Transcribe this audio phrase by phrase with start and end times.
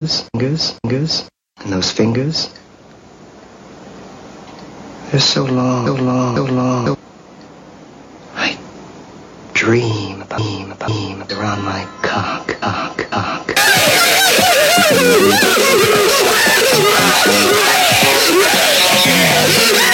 [0.00, 1.28] fingers, fingers, fingers,
[1.58, 2.54] and those fingers.
[5.10, 6.86] They're so long, so long, so long.
[6.86, 6.98] So
[8.34, 8.58] I
[9.52, 13.52] dream, about, dream, about, dream about, around my cock, cock, cock.
[19.06, 19.89] Yeah.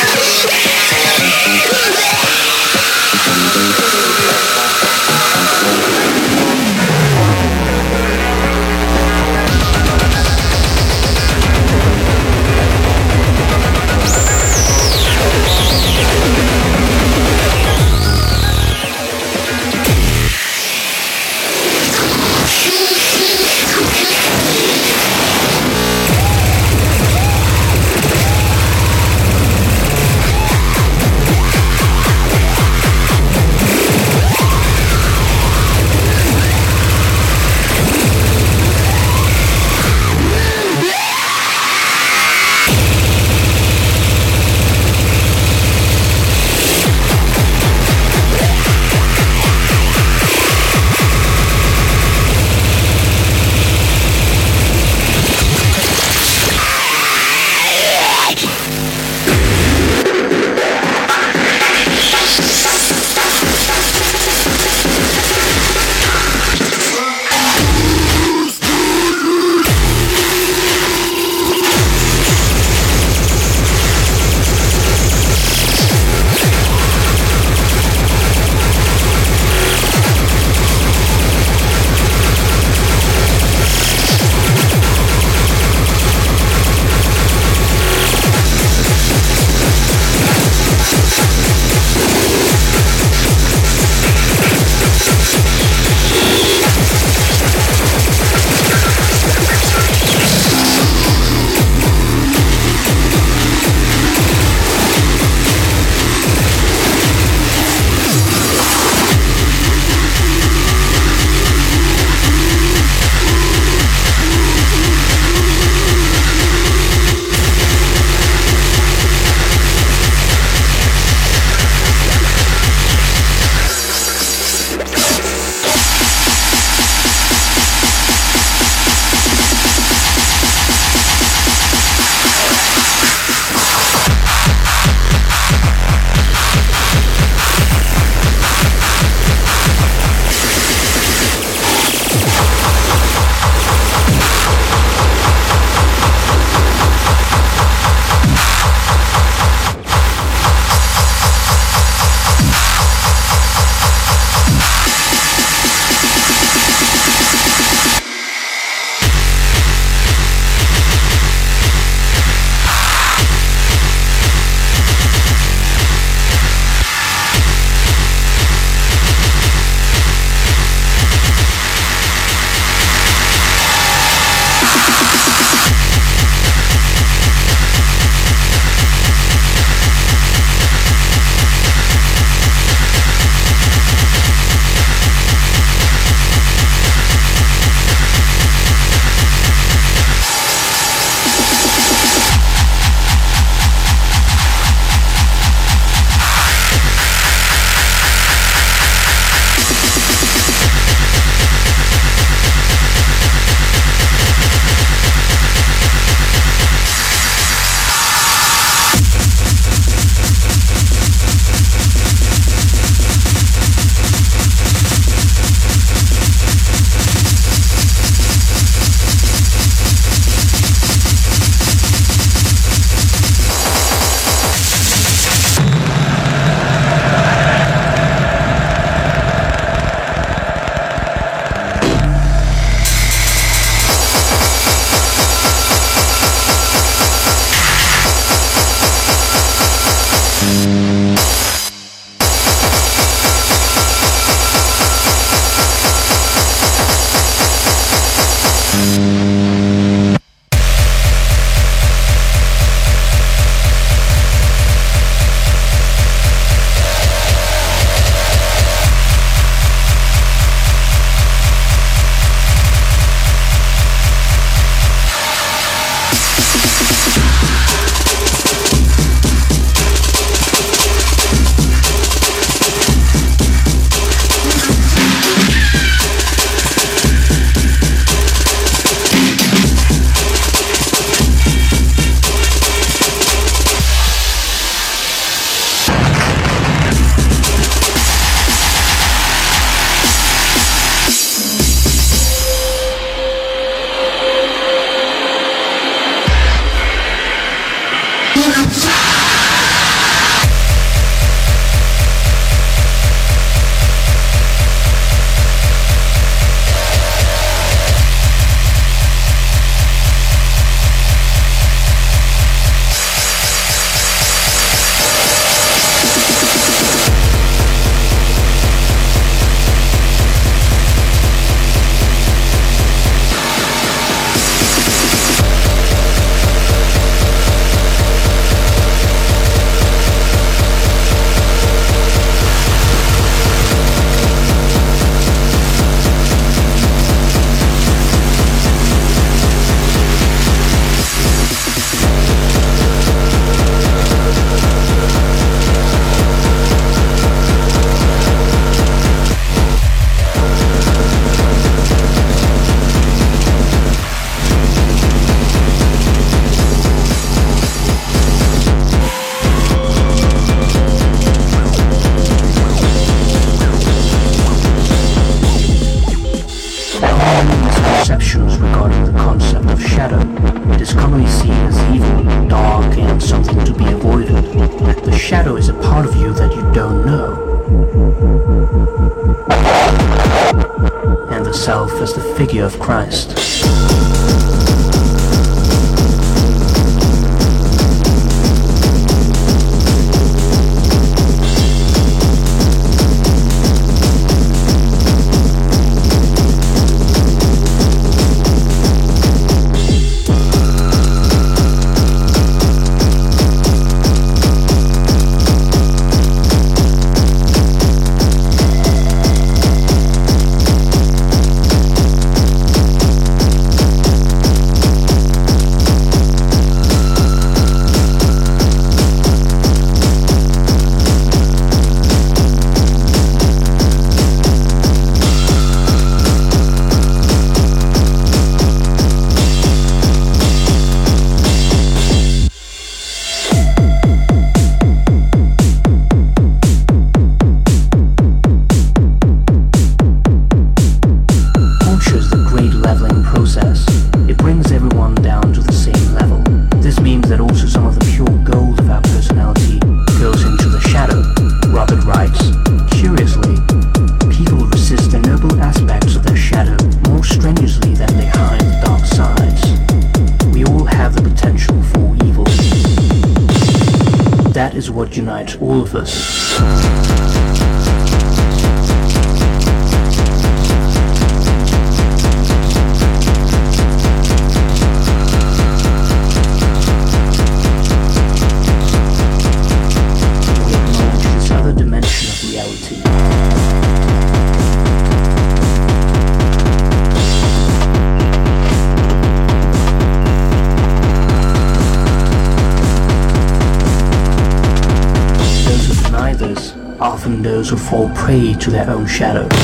[498.67, 499.56] To their own shadow.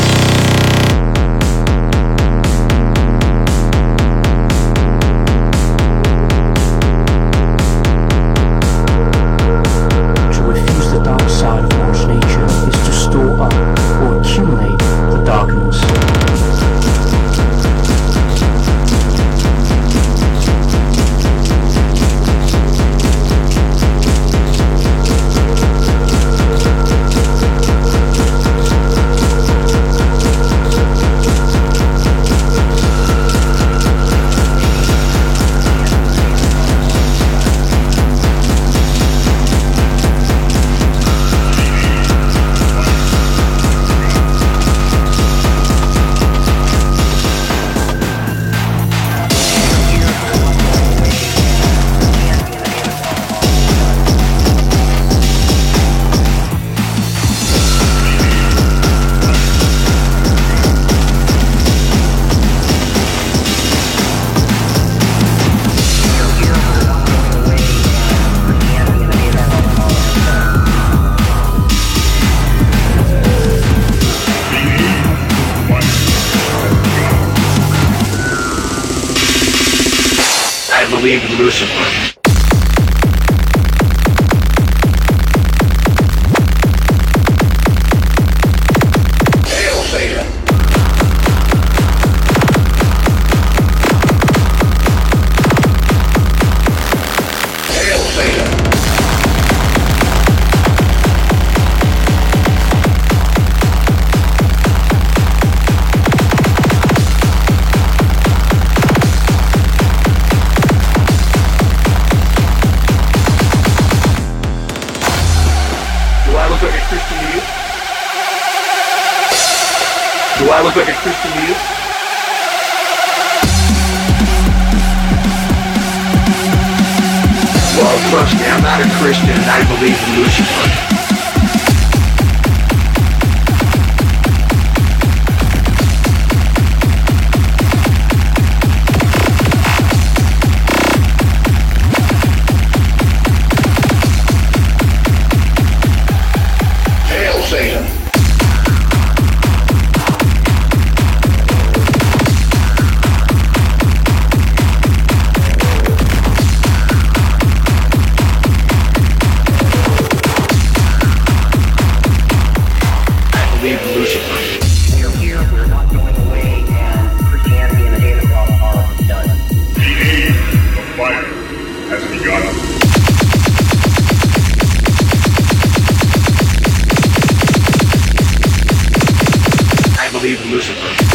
[180.23, 181.12] Leave Eve Lucifer.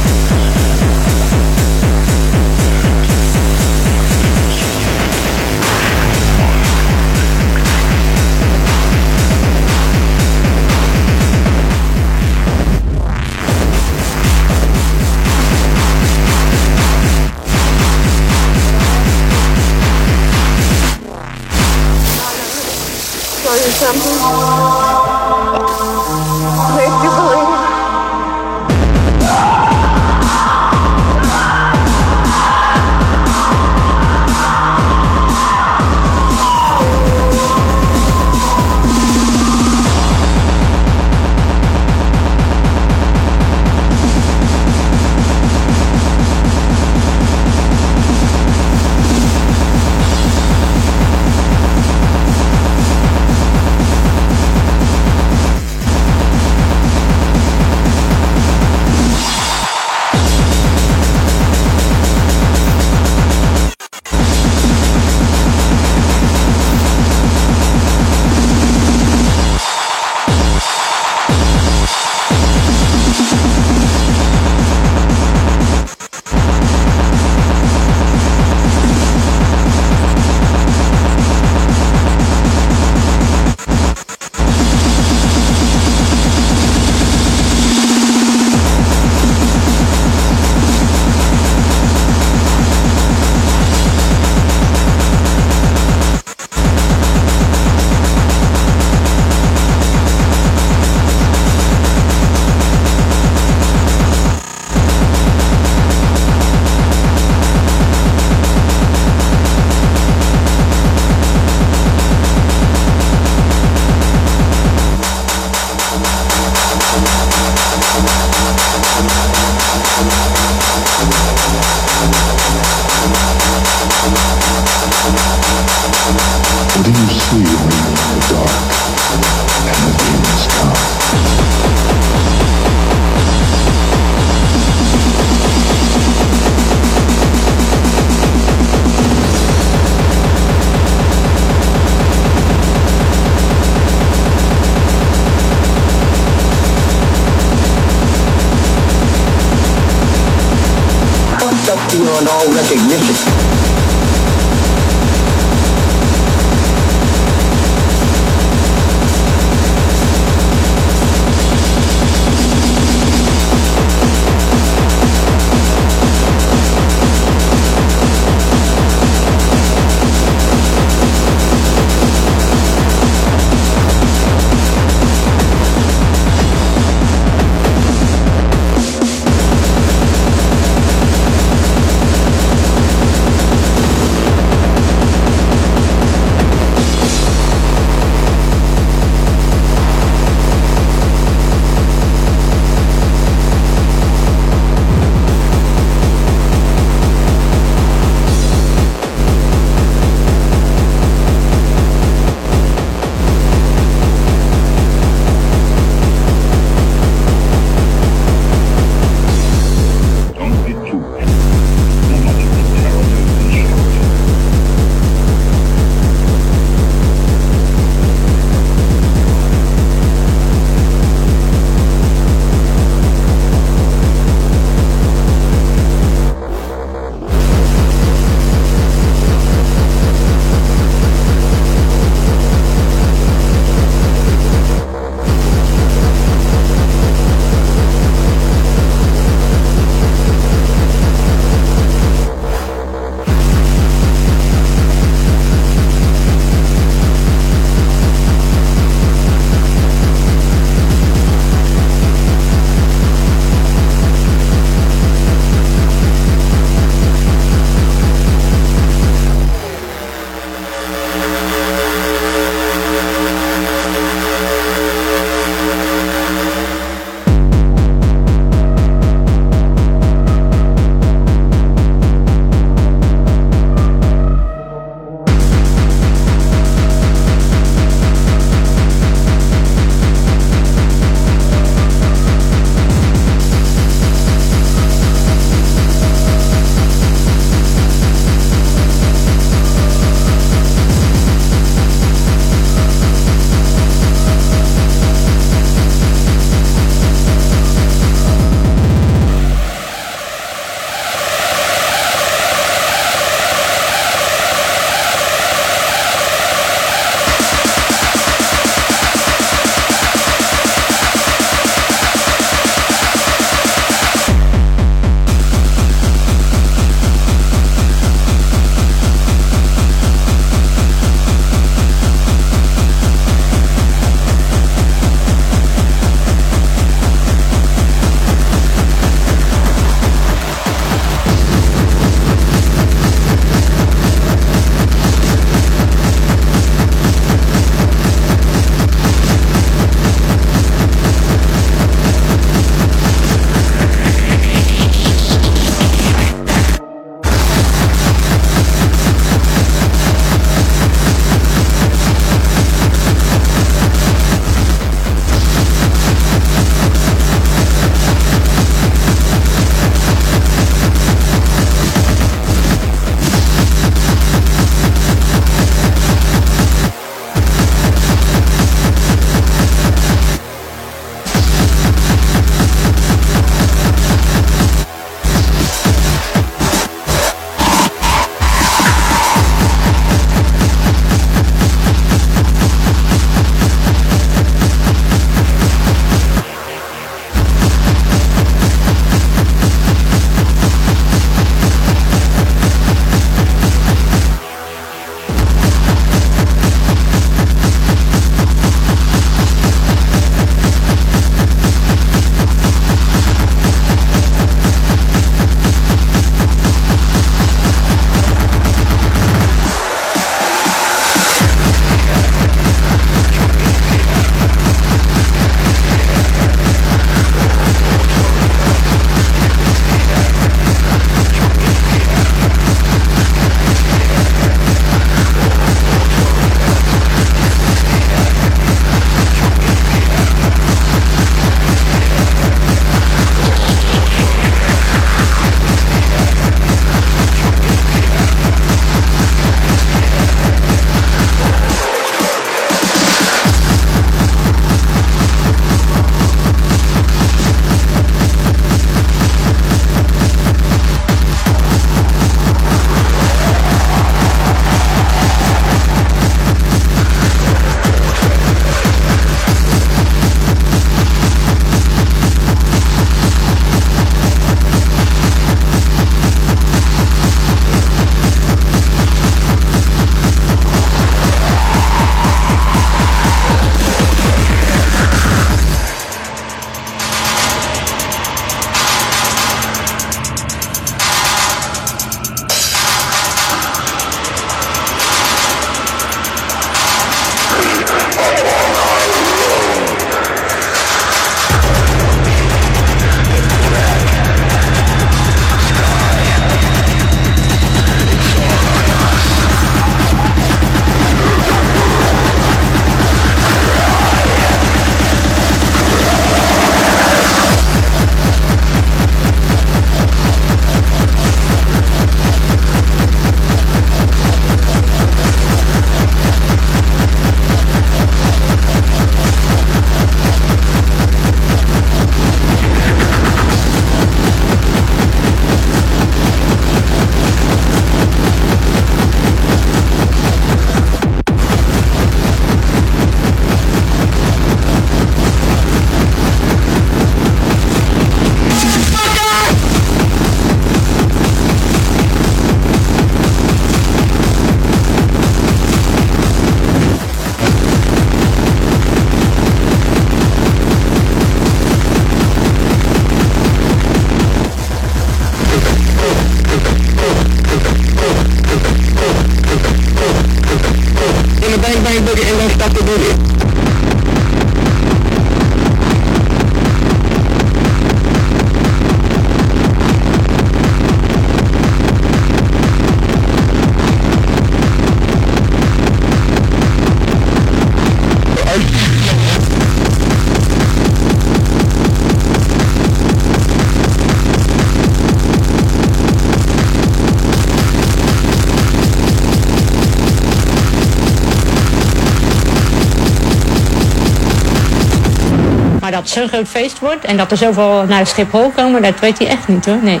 [596.30, 597.04] groot feest wordt.
[597.04, 599.78] En dat er zoveel naar Schiphol komen, dat weet hij echt niet hoor.
[599.82, 600.00] Nee.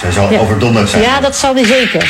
[0.00, 0.38] Zij zal ja.
[0.38, 1.02] overdonderd zijn.
[1.02, 2.06] Ja, dat zal hij zeker.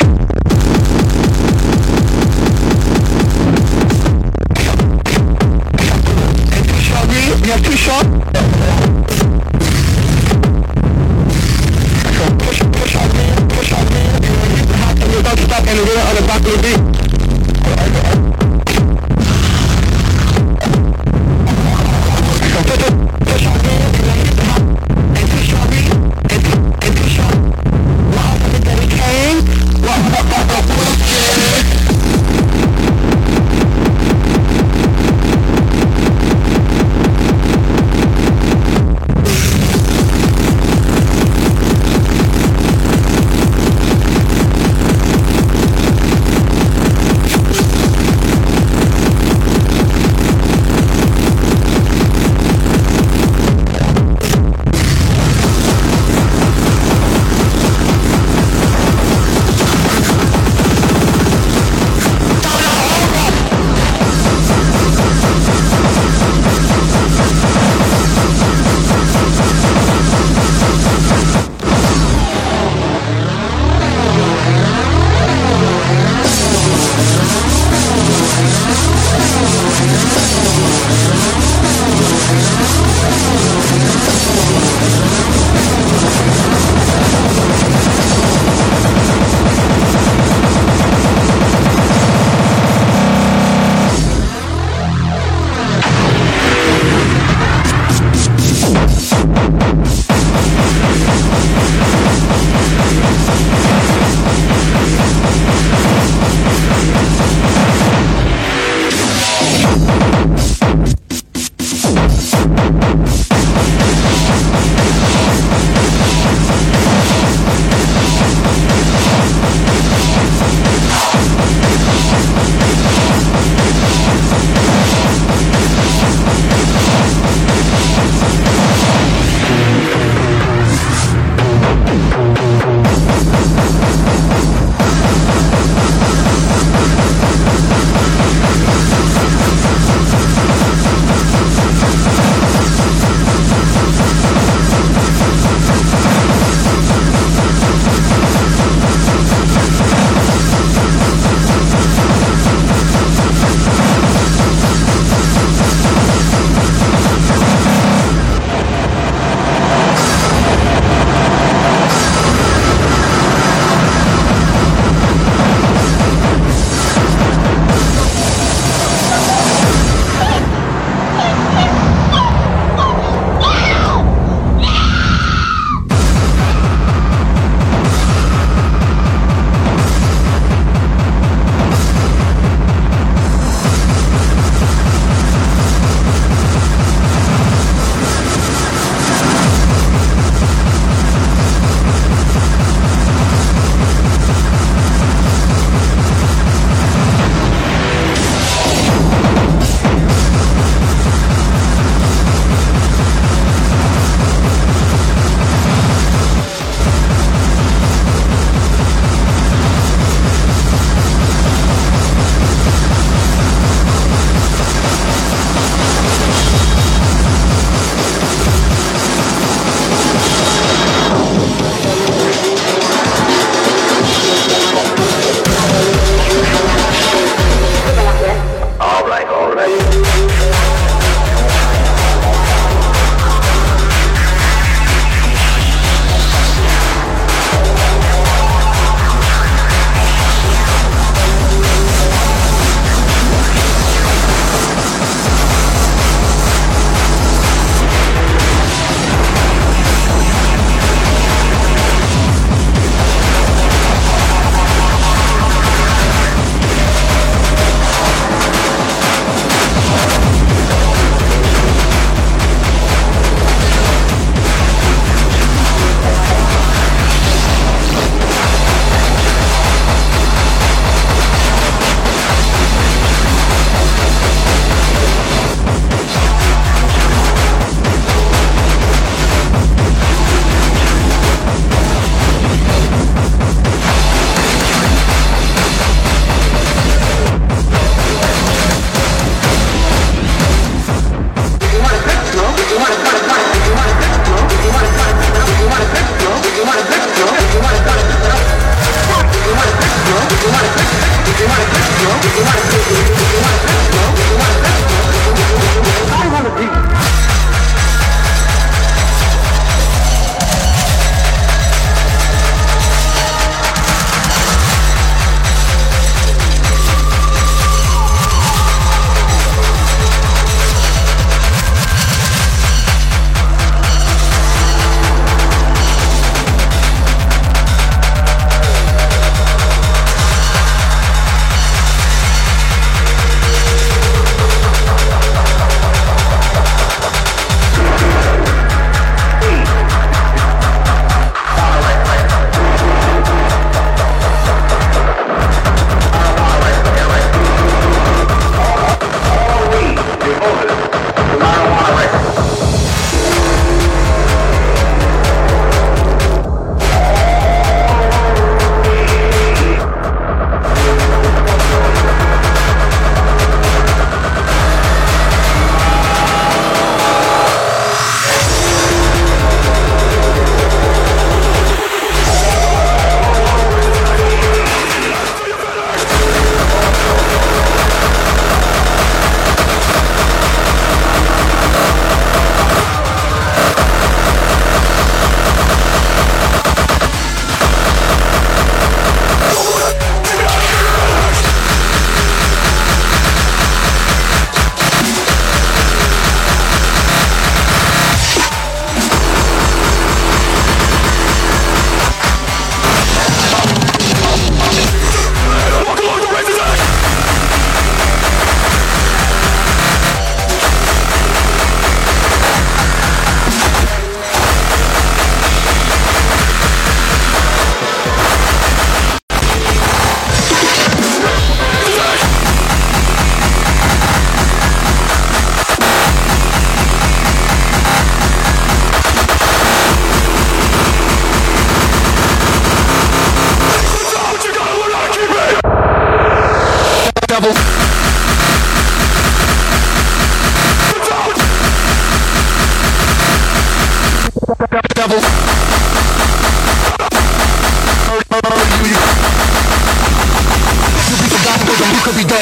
[7.45, 8.34] Ja,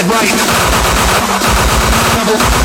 [0.09, 0.29] right.
[2.25, 2.62] Double.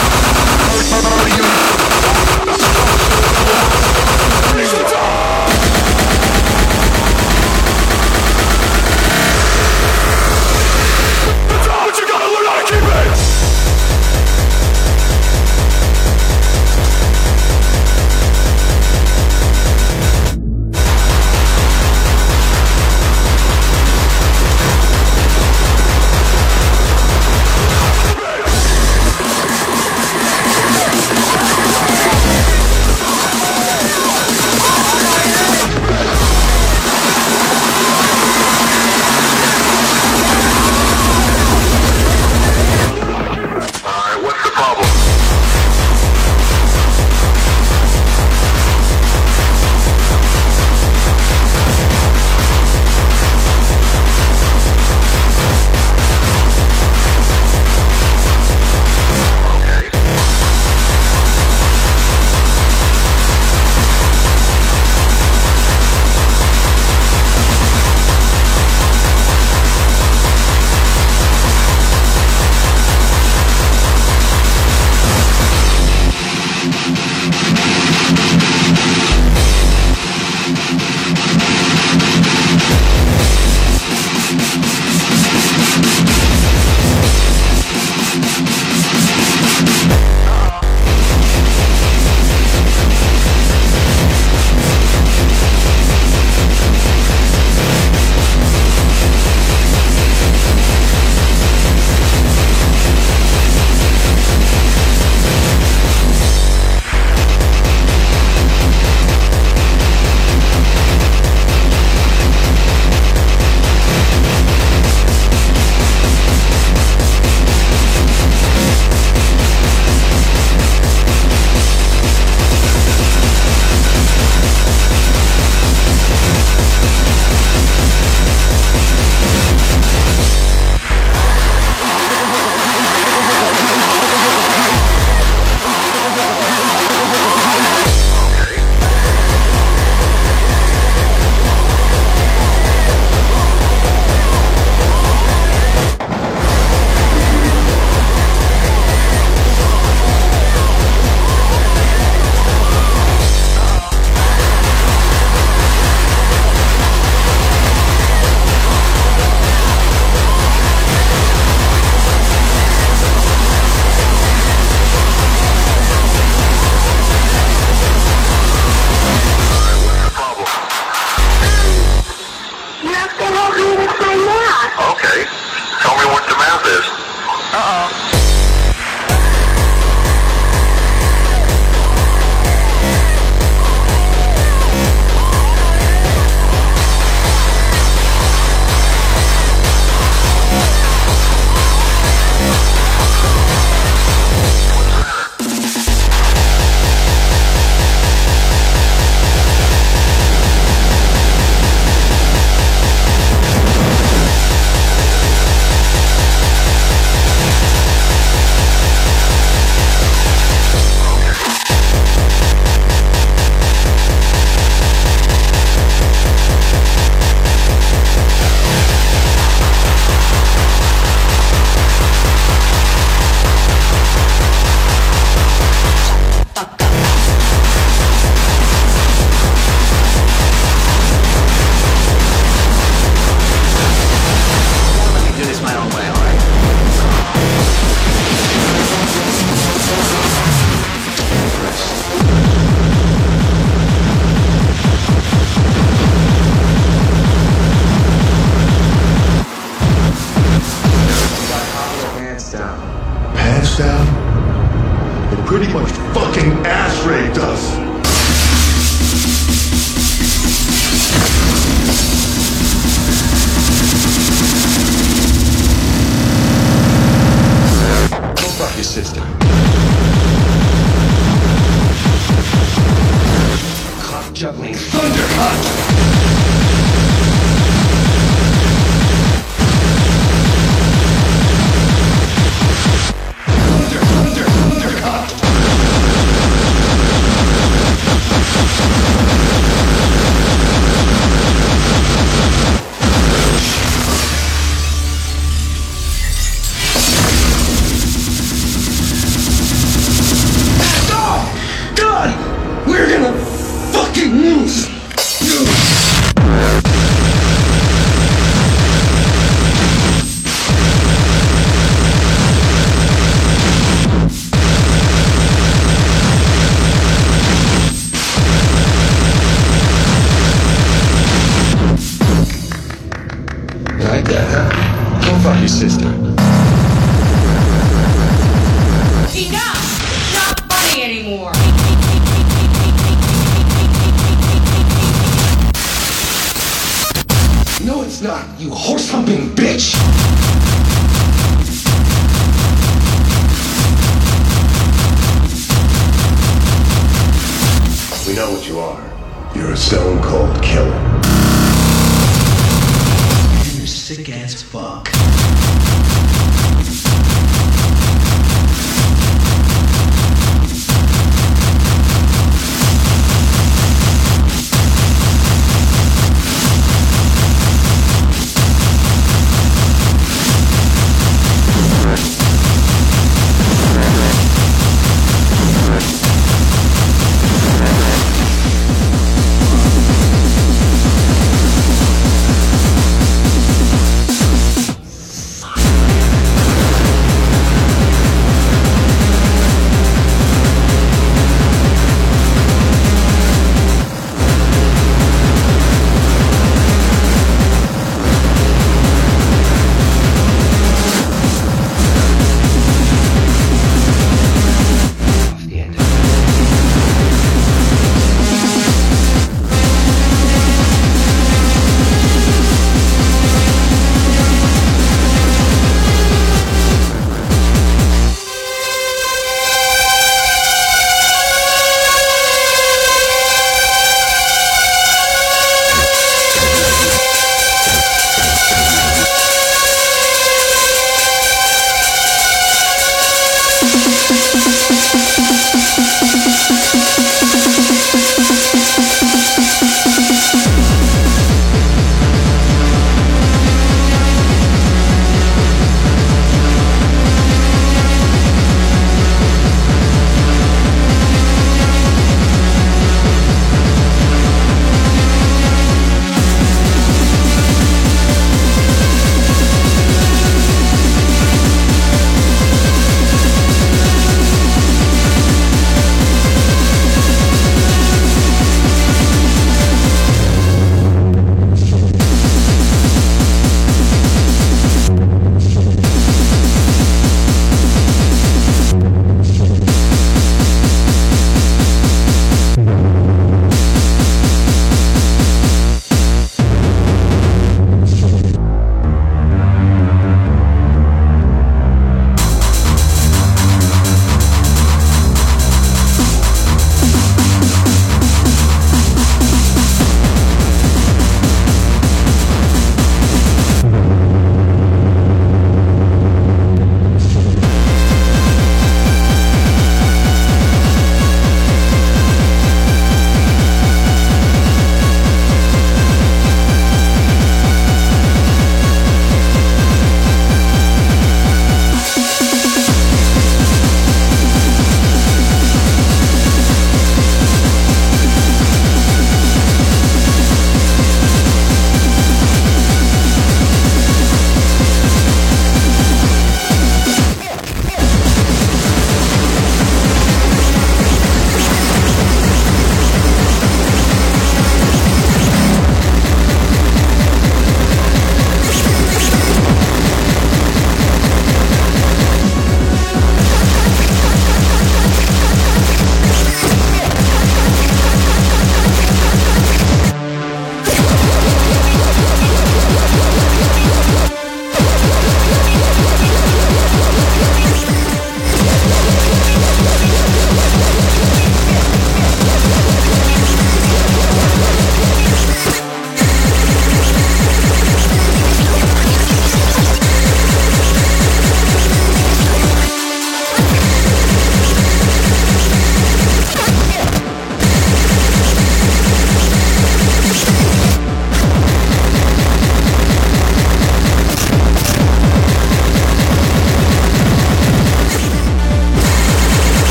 [274.38, 276.37] Juggling thunder hot.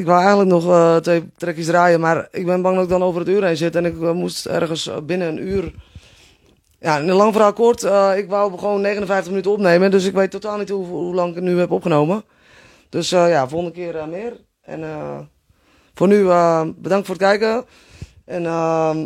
[0.00, 3.02] Ik wou eigenlijk nog eh, twee trekjes draaien, maar ik ben bang dat ik dan
[3.02, 3.76] over het uur heen zit.
[3.76, 5.74] En ik eh, moest ergens eh, binnen een uur...
[6.78, 7.82] Ja, in een lang verhaal kort.
[8.16, 11.34] ik wou gewoon 59 minuten opnemen, dus ik weet totaal niet hoe, hoe lang ik
[11.34, 12.24] het nu heb opgenomen.
[12.88, 14.40] Dus ja, volgende keer meer.
[14.62, 14.80] En
[15.94, 16.22] voor nu
[16.76, 17.64] bedankt voor het kijken.
[18.24, 18.96] En ehm,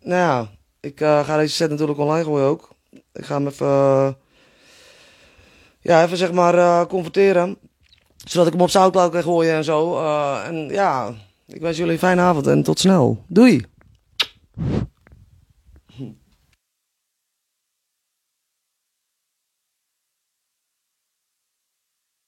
[0.00, 0.48] nou ja,
[0.80, 2.68] ik ga deze set natuurlijk online gooien ook.
[3.12, 4.16] Ik ga hem even,
[5.80, 7.58] ja, even zeg maar converteren
[8.24, 9.96] zodat ik hem op Soundcloud kan gooien en zo.
[9.96, 11.12] Eh, en ja,
[11.46, 13.24] ik wens jullie een fijne avond en tot snel.
[13.26, 13.64] Doei!